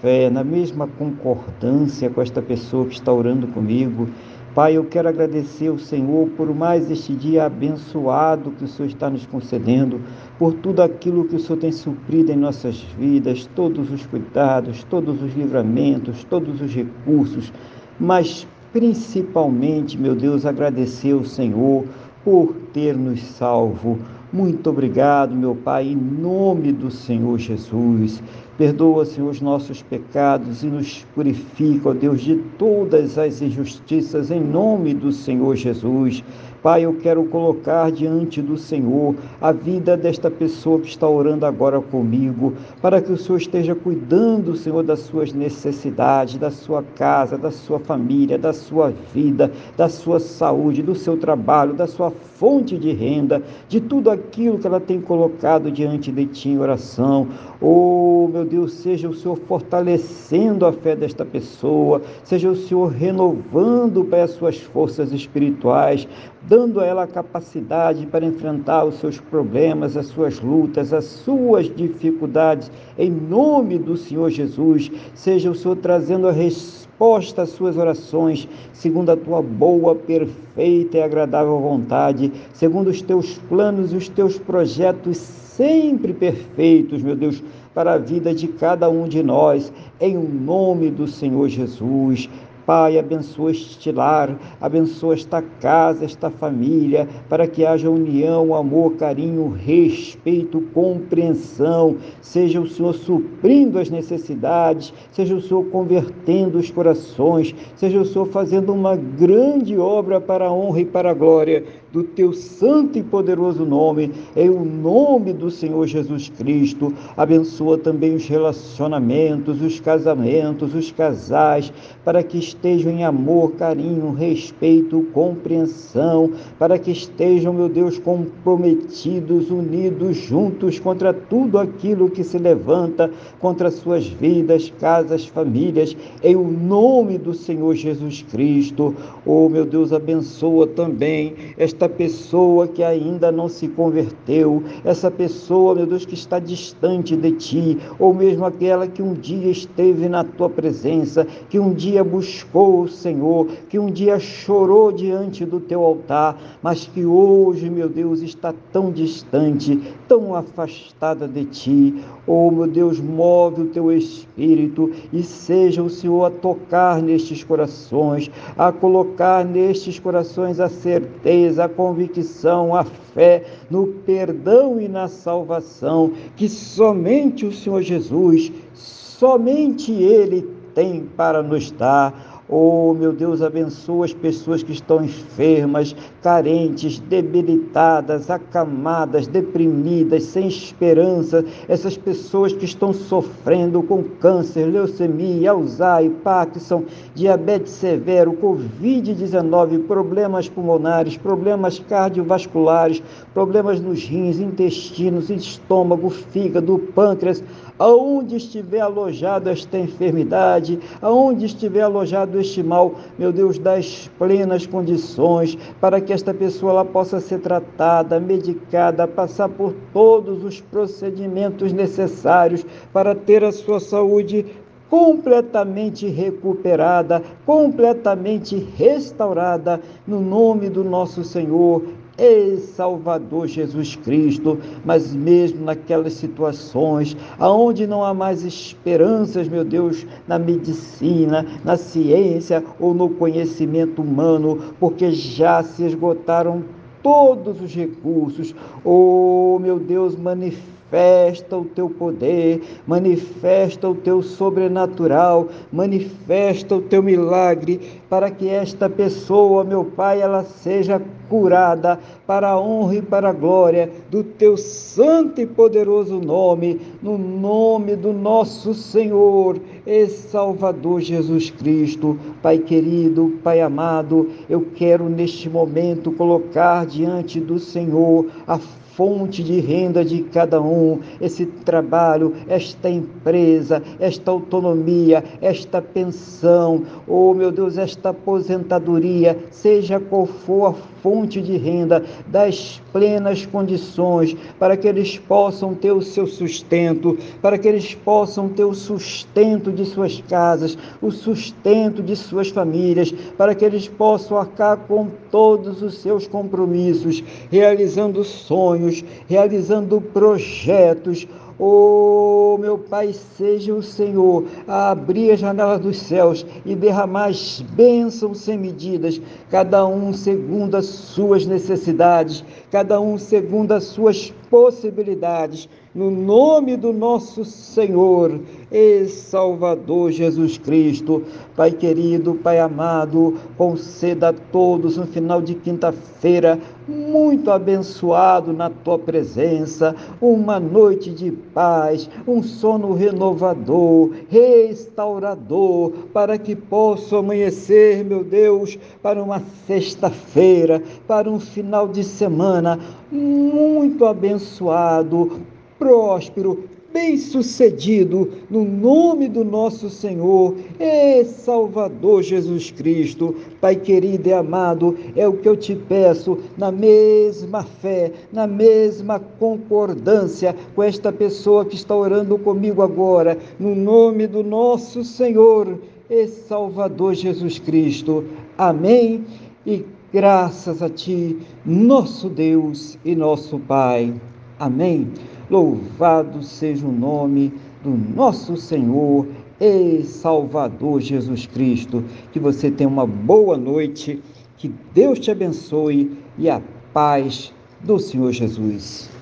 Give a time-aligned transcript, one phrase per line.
[0.00, 4.08] fé, na mesma concordância com esta pessoa que está orando comigo.
[4.54, 9.08] Pai, eu quero agradecer ao Senhor por mais este dia abençoado que o Senhor está
[9.08, 10.00] nos concedendo,
[10.38, 15.22] por tudo aquilo que o Senhor tem suprido em nossas vidas, todos os cuidados, todos
[15.22, 17.52] os livramentos, todos os recursos,
[18.00, 21.84] mas principalmente, meu Deus, agradecer ao Senhor
[22.24, 23.98] por ter nos salvo.
[24.32, 28.22] Muito obrigado, meu Pai, em nome do Senhor Jesus.
[28.58, 34.40] Perdoa, Senhor, os nossos pecados e nos purifica, ó Deus, de todas as injustiças, em
[34.40, 36.24] nome do Senhor Jesus.
[36.60, 41.80] Pai, eu quero colocar diante do Senhor a vida desta pessoa que está orando agora
[41.80, 47.52] comigo, para que o Senhor esteja cuidando, Senhor, das suas necessidades, da sua casa, da
[47.52, 52.92] sua família, da sua vida, da sua saúde, do seu trabalho, da sua fonte de
[52.92, 57.28] renda, de tudo aquilo que ela tem colocado diante de ti em oração.
[57.60, 64.02] Oh, meu Deus, seja o Senhor fortalecendo a fé desta pessoa, seja o Senhor renovando
[64.04, 66.08] para as suas forças espirituais,
[66.42, 71.66] dando a ela a capacidade para enfrentar os seus problemas, as suas lutas, as suas
[71.74, 72.70] dificuldades.
[72.98, 79.10] Em nome do Senhor Jesus, seja o Senhor trazendo a resposta às suas orações, segundo
[79.10, 85.18] a tua boa, perfeita e agradável vontade, segundo os teus planos e os teus projetos
[85.58, 87.42] sempre perfeitos, meu Deus,
[87.78, 92.28] para a vida de cada um de nós, em nome do Senhor Jesus.
[92.66, 99.48] Pai, abençoa este lar, abençoa esta casa, esta família, para que haja união, amor, carinho,
[99.50, 101.96] respeito, compreensão.
[102.20, 108.26] Seja o Senhor suprindo as necessidades, seja o Senhor convertendo os corações, seja o Senhor
[108.26, 113.02] fazendo uma grande obra para a honra e para a glória do teu santo e
[113.02, 116.92] poderoso nome, em o nome do Senhor Jesus Cristo.
[117.16, 121.72] Abençoa também os relacionamentos, os casamentos, os casais,
[122.04, 130.16] para que estejam em amor, carinho, respeito, compreensão, para que estejam, meu Deus, comprometidos, unidos,
[130.16, 133.10] juntos contra tudo aquilo que se levanta
[133.40, 138.94] contra suas vidas, casas, famílias, em o nome do Senhor Jesus Cristo.
[139.24, 145.76] Oh, meu Deus, abençoa também esta esta pessoa que ainda não se converteu, essa pessoa,
[145.76, 150.24] meu Deus, que está distante de ti, ou mesmo aquela que um dia esteve na
[150.24, 155.84] tua presença, que um dia buscou o Senhor, que um dia chorou diante do teu
[155.84, 161.94] altar, mas que hoje, meu Deus, está tão distante, tão afastada de ti.
[162.26, 168.28] Oh, meu Deus, move o teu espírito e seja o Senhor a tocar nestes corações,
[168.56, 176.12] a colocar nestes corações a certeza, a convicção, a fé no perdão e na salvação
[176.34, 180.42] que somente o Senhor Jesus, somente Ele
[180.74, 182.27] tem para nos dar.
[182.50, 191.44] Oh, meu Deus, abençoa as pessoas que estão enfermas, carentes, debilitadas, acamadas, deprimidas, sem esperança.
[191.68, 201.18] Essas pessoas que estão sofrendo com câncer, leucemia, Alzheimer, Parkinson, diabetes severo, Covid-19, problemas pulmonares,
[201.18, 203.02] problemas cardiovasculares,
[203.34, 207.44] problemas nos rins, intestinos, estômago, fígado, pâncreas,
[207.78, 214.66] aonde estiver alojado esta enfermidade, aonde estiver alojado este mal, meu Deus, dá as plenas
[214.66, 221.72] condições para que esta pessoa ela possa ser tratada, medicada, passar por todos os procedimentos
[221.72, 224.46] necessários para ter a sua saúde
[224.88, 231.82] completamente recuperada, completamente restaurada, no nome do nosso Senhor
[232.18, 240.04] Ei, Salvador Jesus Cristo, mas mesmo naquelas situações aonde não há mais esperanças, meu Deus,
[240.26, 246.64] na medicina, na ciência ou no conhecimento humano, porque já se esgotaram
[247.04, 248.52] todos os recursos.
[248.84, 257.02] Oh, meu Deus, manifesta manifesta o teu poder, manifesta o teu sobrenatural, manifesta o teu
[257.02, 263.28] milagre, para que esta pessoa, meu Pai, ela seja curada para a honra e para
[263.28, 271.02] a glória do teu santo e poderoso nome, no nome do nosso Senhor e Salvador
[271.02, 272.18] Jesus Cristo.
[272.40, 278.58] Pai querido, Pai amado, eu quero neste momento colocar diante do Senhor a
[278.98, 287.32] fonte de renda de cada um, esse trabalho, esta empresa, esta autonomia, esta pensão, oh
[287.32, 294.76] meu Deus, esta aposentadoria, seja qual for a fonte de renda, das plenas condições para
[294.76, 299.84] que eles possam ter o seu sustento, para que eles possam ter o sustento de
[299.84, 305.98] suas casas, o sustento de suas famílias, para que eles possam arcar com todos os
[305.98, 311.26] seus compromissos, realizando sonhos sonhos, realizando projetos.
[311.60, 317.60] Oh, meu Pai, seja o Senhor a abrir as janelas dos céus e derramar as
[317.60, 319.20] bênçãos sem medidas,
[319.50, 325.68] cada um segundo as suas necessidades, cada um segundo as suas possibilidades
[325.98, 328.40] no nome do nosso Senhor
[328.70, 331.24] e Salvador Jesus Cristo.
[331.56, 336.56] Pai querido, Pai amado, conceda a todos um final de quinta-feira
[336.86, 346.54] muito abençoado na tua presença, uma noite de paz, um sono renovador, restaurador, para que
[346.54, 352.78] possa amanhecer, meu Deus, para uma sexta-feira, para um final de semana
[353.10, 363.36] muito abençoado próspero, bem-sucedido, no nome do nosso Senhor e Salvador Jesus Cristo.
[363.60, 369.20] Pai querido e amado, é o que eu te peço, na mesma fé, na mesma
[369.20, 375.78] concordância com esta pessoa que está orando comigo agora, no nome do nosso Senhor
[376.08, 378.24] e Salvador Jesus Cristo.
[378.56, 379.24] Amém.
[379.66, 384.14] E graças a ti, nosso Deus e nosso Pai.
[384.58, 385.12] Amém.
[385.50, 387.52] Louvado seja o nome
[387.82, 389.26] do nosso Senhor
[389.60, 392.04] e Salvador Jesus Cristo.
[392.32, 394.22] Que você tenha uma boa noite,
[394.56, 396.60] que Deus te abençoe e a
[396.92, 399.17] paz do Senhor Jesus.